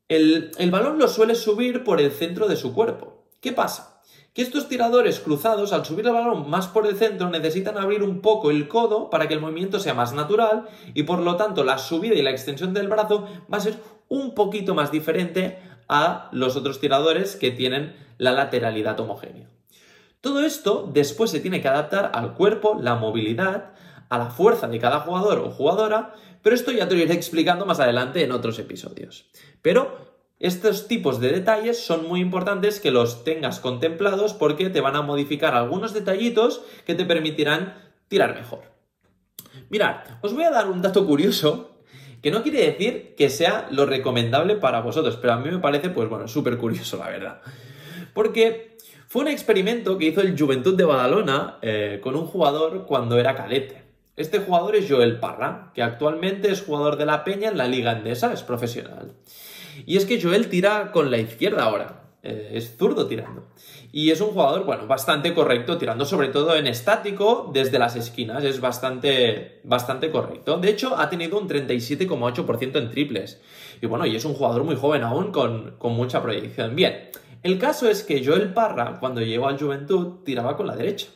El, 0.08 0.52
el 0.58 0.72
balón 0.72 1.00
lo 1.00 1.08
suele 1.08 1.36
subir 1.36 1.84
por 1.84 2.02
el 2.02 2.12
centro 2.12 2.48
de 2.48 2.56
su 2.56 2.74
cuerpo. 2.74 3.26
¿Qué 3.40 3.54
pasa? 3.54 3.92
que 4.34 4.42
estos 4.42 4.70
tiradores 4.70 5.20
cruzados, 5.20 5.74
al 5.74 5.86
subir 5.86 6.08
el 6.08 6.14
balón 6.14 6.50
más 6.50 6.68
por 6.68 6.88
el 6.88 6.96
centro, 6.96 7.30
necesitan 7.30 7.78
abrir 7.78 8.02
un 8.02 8.22
poco 8.22 8.50
el 8.50 8.68
codo 8.68 9.10
para 9.10 9.28
que 9.28 9.34
el 9.34 9.42
movimiento 9.42 9.80
sea 9.80 9.94
más 9.94 10.14
natural 10.14 10.68
y 10.94 11.04
por 11.04 11.20
lo 11.20 11.36
tanto 11.36 11.64
la 11.64 11.78
subida 11.78 12.16
y 12.16 12.22
la 12.22 12.32
extensión 12.32 12.74
del 12.74 12.88
brazo 12.88 13.28
va 13.52 13.58
a 13.58 13.62
ser 13.62 13.76
un 14.08 14.34
poquito 14.34 14.74
más 14.74 14.92
diferente 14.92 15.60
a 15.90 16.30
los 16.32 16.56
otros 16.56 16.80
tiradores 16.80 17.36
que 17.36 17.52
tienen 17.52 17.94
la 18.18 18.32
lateralidad 18.32 19.00
homogénea. 19.00 19.50
Todo 20.22 20.46
esto 20.46 20.90
después 20.94 21.32
se 21.32 21.40
tiene 21.40 21.62
que 21.62 21.68
adaptar 21.68 22.12
al 22.14 22.36
cuerpo, 22.36 22.78
la 22.80 22.96
movilidad, 22.96 23.74
a 24.12 24.18
la 24.18 24.30
fuerza 24.30 24.68
de 24.68 24.78
cada 24.78 25.00
jugador 25.00 25.40
o 25.40 25.52
jugadora, 25.52 26.14
pero 26.44 26.54
esto 26.54 26.72
ya 26.72 26.88
te 26.88 26.96
lo 26.96 27.02
iré 27.02 27.14
explicando 27.14 27.66
más 27.66 27.80
adelante 27.80 28.22
en 28.22 28.34
otros 28.34 28.60
episodios. 28.60 29.30
Pero 29.62 30.12
estos 30.38 30.90
tipos 30.90 31.22
de 31.22 31.32
detalles 31.32 31.82
son 31.82 32.10
muy 32.10 32.20
importantes 32.20 32.82
que 32.82 32.92
los 32.92 33.24
tengas 33.24 33.62
contemplados 33.62 34.34
porque 34.34 34.70
te 34.70 34.82
van 34.82 34.98
a 34.98 35.02
modificar 35.02 35.56
algunos 35.56 35.94
detallitos 35.94 36.62
que 36.86 36.94
te 36.94 37.06
permitirán 37.06 37.74
tirar 38.10 38.36
mejor. 38.36 38.64
Mirad, 39.70 40.02
os 40.22 40.34
voy 40.34 40.44
a 40.44 40.52
dar 40.52 40.70
un 40.70 40.82
dato 40.82 41.08
curioso 41.08 41.70
que 42.22 42.32
no 42.32 42.44
quiere 42.44 42.66
decir 42.66 43.16
que 43.16 43.30
sea 43.30 43.70
lo 43.72 43.86
recomendable 43.86 44.58
para 44.58 44.82
vosotros, 44.82 45.18
pero 45.22 45.34
a 45.34 45.38
mí 45.38 45.50
me 45.50 45.60
parece, 45.60 45.90
pues 45.90 46.10
bueno, 46.10 46.28
súper 46.28 46.58
curioso, 46.58 46.98
la 46.98 47.08
verdad. 47.08 47.42
Porque 48.14 48.76
fue 49.08 49.22
un 49.22 49.30
experimento 49.30 49.98
que 49.98 50.08
hizo 50.08 50.20
el 50.20 50.38
Juventud 50.38 50.76
de 50.76 50.84
Badalona 50.84 51.60
eh, 51.62 52.00
con 52.04 52.16
un 52.16 52.26
jugador 52.26 52.86
cuando 52.86 53.18
era 53.18 53.36
cadete. 53.36 53.81
Este 54.22 54.38
jugador 54.38 54.76
es 54.76 54.88
Joel 54.88 55.20
Parra, 55.20 55.72
que 55.74 55.82
actualmente 55.82 56.52
es 56.52 56.62
jugador 56.62 56.96
de 56.96 57.08
la 57.08 57.24
Peña 57.24 57.50
en 57.50 57.58
la 57.58 57.68
Liga 57.68 57.94
Endesa, 57.94 58.32
es 58.32 58.44
profesional. 58.44 59.14
Y 59.88 59.98
es 59.98 60.06
que 60.06 60.22
Joel 60.22 60.48
tira 60.48 60.92
con 60.92 61.10
la 61.10 61.18
izquierda 61.18 61.64
ahora. 61.64 62.04
Eh, 62.22 62.52
es 62.54 62.78
zurdo 62.78 63.08
tirando. 63.08 63.48
Y 63.92 64.12
es 64.12 64.22
un 64.22 64.30
jugador, 64.30 64.64
bueno, 64.64 64.86
bastante 64.86 65.34
correcto, 65.34 65.80
tirando 65.80 66.06
sobre 66.06 66.28
todo 66.28 66.56
en 66.56 66.68
estático 66.68 67.50
desde 67.52 67.80
las 67.80 67.96
esquinas. 67.96 68.44
Es 68.44 68.62
bastante, 68.62 69.60
bastante 69.64 70.12
correcto. 70.12 70.60
De 70.60 70.70
hecho, 70.70 70.96
ha 71.00 71.10
tenido 71.10 71.40
un 71.40 71.50
37,8% 71.50 72.76
en 72.76 72.92
triples. 72.92 73.42
Y 73.82 73.88
bueno, 73.88 74.06
y 74.06 74.16
es 74.16 74.24
un 74.24 74.36
jugador 74.36 74.64
muy 74.64 74.76
joven 74.76 75.02
aún 75.02 75.32
con, 75.32 75.78
con 75.80 75.94
mucha 75.94 76.22
proyección. 76.22 76.76
Bien, 76.76 77.10
el 77.42 77.58
caso 77.58 77.90
es 77.90 78.04
que 78.04 78.24
Joel 78.24 78.54
Parra, 78.54 79.00
cuando 79.00 79.20
llegó 79.22 79.48
al 79.48 79.58
Juventud, 79.58 80.24
tiraba 80.24 80.56
con 80.56 80.68
la 80.68 80.76
derecha 80.76 81.08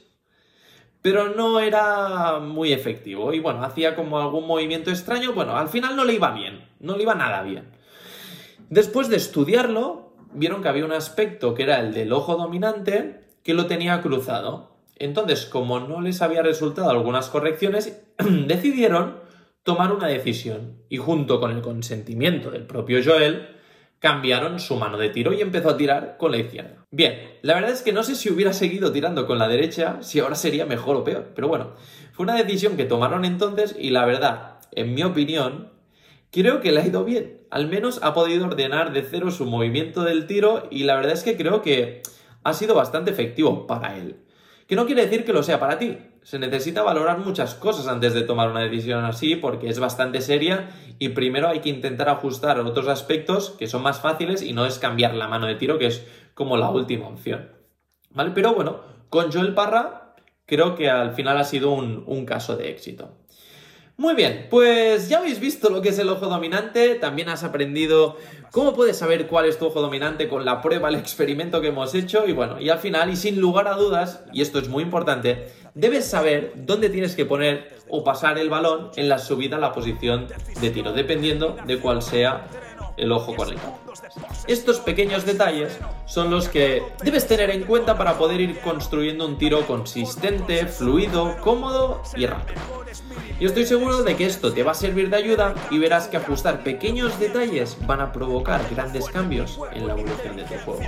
pero 1.06 1.30
no 1.30 1.60
era 1.60 2.40
muy 2.40 2.74
efectivo. 2.74 3.32
Y 3.32 3.40
bueno, 3.40 3.64
hacía 3.64 3.96
como 3.96 4.20
algún 4.20 4.48
movimiento 4.48 4.90
extraño. 4.90 5.34
Bueno, 5.34 5.56
al 5.56 5.70
final 5.70 5.96
no 5.96 6.04
le 6.04 6.14
iba 6.14 6.32
bien, 6.32 6.68
no 6.80 6.98
le 6.98 7.04
iba 7.04 7.14
nada 7.14 7.44
bien. 7.44 7.66
Después 8.72 9.08
de 9.10 9.18
estudiarlo, 9.18 10.16
vieron 10.34 10.64
que 10.64 10.68
había 10.68 10.84
un 10.84 10.94
aspecto 10.94 11.54
que 11.54 11.62
era 11.62 11.80
el 11.80 11.94
del 11.94 12.12
ojo 12.12 12.38
dominante 12.38 13.22
que 13.44 13.54
lo 13.54 13.68
tenía 13.68 14.02
cruzado. 14.02 14.78
Entonces, 14.96 15.46
como 15.46 15.80
no 15.80 16.02
les 16.02 16.24
había 16.24 16.42
resultado 16.42 16.90
algunas 16.90 17.30
correcciones, 17.30 18.02
decidieron 18.48 19.20
tomar 19.62 19.92
una 19.92 20.08
decisión 20.08 20.82
y 20.90 20.98
junto 20.98 21.40
con 21.40 21.52
el 21.52 21.62
consentimiento 21.62 22.50
del 22.50 22.66
propio 22.66 23.02
Joel, 23.06 23.55
cambiaron 24.06 24.60
su 24.60 24.76
mano 24.76 25.00
de 25.00 25.10
tiro 25.10 25.34
y 25.34 25.42
empezó 25.42 25.72
a 25.72 25.78
tirar 25.78 26.18
con 26.20 26.30
la 26.30 26.38
izquierda. 26.38 26.86
Bien, 26.92 27.40
la 27.42 27.56
verdad 27.56 27.72
es 27.72 27.82
que 27.82 27.92
no 27.92 28.04
sé 28.04 28.14
si 28.14 28.30
hubiera 28.30 28.54
seguido 28.54 28.92
tirando 28.92 29.26
con 29.26 29.40
la 29.40 29.48
derecha, 29.48 29.98
si 30.02 30.20
ahora 30.20 30.36
sería 30.36 30.68
mejor 30.68 30.96
o 30.96 31.04
peor, 31.04 31.32
pero 31.34 31.48
bueno, 31.48 31.74
fue 32.12 32.26
una 32.26 32.36
decisión 32.36 32.78
que 32.78 32.86
tomaron 32.86 33.26
entonces 33.26 33.76
y 33.80 33.90
la 33.90 34.06
verdad, 34.06 34.60
en 34.74 34.94
mi 34.94 35.02
opinión, 35.02 35.72
creo 36.32 36.62
que 36.62 36.72
le 36.72 36.82
ha 36.82 36.86
ido 36.86 37.04
bien. 37.04 37.48
Al 37.50 37.68
menos 37.68 38.00
ha 38.04 38.14
podido 38.14 38.46
ordenar 38.46 38.94
de 38.94 39.02
cero 39.02 39.32
su 39.32 39.48
movimiento 39.48 40.04
del 40.04 40.28
tiro 40.28 40.68
y 40.70 40.84
la 40.84 40.98
verdad 40.98 41.14
es 41.14 41.24
que 41.24 41.36
creo 41.36 41.64
que 41.64 42.04
ha 42.44 42.54
sido 42.54 42.76
bastante 42.76 43.10
efectivo 43.10 43.66
para 43.66 43.98
él. 43.98 44.18
Que 44.68 44.76
no 44.76 44.86
quiere 44.86 45.04
decir 45.04 45.26
que 45.26 45.34
lo 45.34 45.42
sea 45.42 45.60
para 45.60 45.80
ti. 45.80 45.98
Se 46.26 46.40
necesita 46.40 46.82
valorar 46.82 47.20
muchas 47.20 47.54
cosas 47.54 47.88
antes 47.88 48.16
de 48.16 48.24
tomar 48.24 48.50
una 48.50 48.62
decisión 48.62 49.06
así 49.06 49.36
porque 49.36 49.70
es 49.70 49.78
bastante 49.78 50.22
seria 50.22 50.72
y 50.98 51.10
primero 51.10 51.48
hay 51.50 51.60
que 51.60 51.70
intentar 51.70 52.10
ajustar 52.10 52.60
otros 52.60 52.88
aspectos 52.88 53.52
que 53.60 53.68
son 53.68 53.84
más 53.84 54.02
fáciles 54.02 54.42
y 54.42 54.52
no 54.52 54.66
es 54.66 54.80
cambiar 54.80 55.14
la 55.14 55.28
mano 55.28 55.46
de 55.46 55.54
tiro 55.54 55.78
que 55.78 55.86
es 55.86 56.04
como 56.34 56.58
la 56.58 56.72
última 56.72 57.10
opción. 57.10 57.52
¿Vale? 58.10 58.32
Pero 58.34 58.56
bueno, 58.56 58.80
con 59.10 59.32
Joel 59.32 59.54
Parra 59.54 60.16
creo 60.48 60.74
que 60.74 60.90
al 60.90 61.14
final 61.14 61.38
ha 61.38 61.44
sido 61.44 61.70
un, 61.70 62.04
un 62.08 62.26
caso 62.26 62.58
de 62.58 62.72
éxito. 62.72 63.12
Muy 63.98 64.14
bien, 64.14 64.48
pues 64.50 65.08
ya 65.08 65.20
habéis 65.20 65.40
visto 65.40 65.70
lo 65.70 65.82
que 65.82 65.88
es 65.88 66.00
el 66.00 66.10
ojo 66.10 66.26
dominante, 66.26 66.96
también 66.96 67.30
has 67.30 67.46
aprendido 67.46 68.18
cómo 68.52 68.74
puedes 68.74 68.98
saber 68.98 69.26
cuál 69.28 69.46
es 69.46 69.58
tu 69.58 69.68
ojo 69.68 69.80
dominante 69.80 70.28
con 70.28 70.44
la 70.44 70.62
prueba, 70.62 70.90
el 70.90 70.96
experimento 70.96 71.62
que 71.62 71.70
hemos 71.70 71.96
hecho 71.96 72.28
y 72.28 72.34
bueno, 72.34 72.60
y 72.60 72.68
al 72.68 72.80
final 72.80 73.10
y 73.10 73.16
sin 73.16 73.40
lugar 73.40 73.70
a 73.70 73.76
dudas, 73.76 74.26
y 74.34 74.42
esto 74.42 74.60
es 74.60 74.68
muy 74.68 74.84
importante, 74.84 75.48
debes 75.76 76.06
saber 76.06 76.52
dónde 76.58 76.90
tienes 76.90 77.16
que 77.16 77.24
poner 77.24 77.74
o 77.88 78.04
pasar 78.04 78.38
el 78.38 78.50
balón 78.50 78.92
en 78.98 79.08
la 79.08 79.18
subida 79.18 79.56
a 79.56 79.60
la 79.62 79.72
posición 79.72 80.28
de 80.60 80.70
tiro, 80.72 80.92
dependiendo 80.92 81.56
de 81.66 81.80
cuál 81.80 82.02
sea 82.02 82.48
el 82.98 83.12
ojo 83.12 83.36
con 83.36 83.50
el 83.50 83.58
Estos 84.48 84.80
pequeños 84.80 85.26
detalles 85.26 85.78
son 86.06 86.32
los 86.32 86.50
que 86.50 86.84
debes 87.04 87.28
tener 87.28 87.50
en 87.50 87.64
cuenta 87.64 87.98
para 87.98 88.18
poder 88.18 88.42
ir 88.42 88.60
construyendo 88.62 89.26
un 89.26 89.38
tiro 89.38 89.66
consistente, 89.66 90.66
fluido, 90.68 91.38
cómodo 91.42 92.02
y 92.16 92.26
rápido. 92.26 92.62
Y 93.40 93.46
estoy 93.46 93.66
seguro 93.66 94.04
de 94.04 94.16
que 94.16 94.26
esto 94.26 94.54
te 94.54 94.64
va 94.64 94.72
a 94.72 94.76
servir 94.76 95.10
de 95.10 95.18
ayuda 95.18 95.56
y 95.70 95.80
verás 95.80 96.08
que 96.08 96.18
ajustar 96.18 96.64
pequeños 96.64 97.20
detalles 97.20 97.78
van 97.86 98.00
a 98.00 98.12
provocar 98.14 98.62
grandes 98.70 99.10
cambios 99.10 99.60
en 99.74 99.88
la 99.88 99.94
evolución 99.94 100.38
de 100.38 100.44
tu 100.44 100.54
juego. 100.56 100.82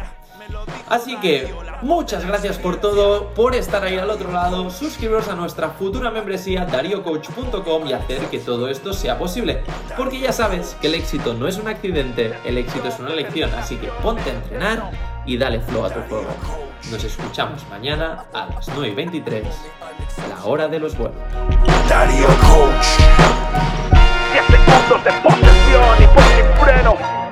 Así 0.87 1.17
que 1.17 1.53
muchas 1.81 2.25
gracias 2.25 2.57
por 2.57 2.77
todo, 2.77 3.33
por 3.33 3.55
estar 3.55 3.83
ahí 3.83 3.97
al 3.97 4.09
otro 4.09 4.31
lado, 4.31 4.69
suscribiros 4.69 5.27
a 5.27 5.35
nuestra 5.35 5.69
futura 5.71 6.11
membresía 6.11 6.65
dariocoach.com 6.65 7.87
y 7.87 7.93
hacer 7.93 8.21
que 8.29 8.39
todo 8.39 8.69
esto 8.69 8.93
sea 8.93 9.17
posible. 9.17 9.63
Porque 9.97 10.19
ya 10.19 10.31
sabes 10.31 10.77
que 10.79 10.87
el 10.87 10.95
éxito 10.95 11.33
no 11.33 11.47
es 11.47 11.57
un 11.57 11.67
accidente, 11.67 12.33
el 12.45 12.57
éxito 12.57 12.87
es 12.87 12.99
una 12.99 13.11
elección, 13.11 13.53
así 13.55 13.75
que 13.75 13.87
ponte 14.01 14.29
a 14.29 14.33
entrenar 14.33 14.91
y 15.25 15.37
dale 15.37 15.59
flow 15.59 15.85
a 15.85 15.89
tu 15.89 15.99
juego. 16.01 16.27
Nos 16.89 17.03
escuchamos 17.03 17.67
mañana 17.69 18.25
a 18.33 18.45
las 18.45 18.69
9 18.69 18.89
y 18.89 18.95
23, 18.95 19.43
la 20.29 20.45
hora 20.45 20.67
de 20.67 20.79
los 20.79 20.97
buenos. 20.97 21.17
Darío 21.89 22.27
Coach. 22.27 22.87
10 24.31 24.45
segundos 24.45 25.03
de 25.03 25.11
posesión 25.21 26.03
y 26.03 26.07
por 26.07 26.65
freno. 26.65 27.26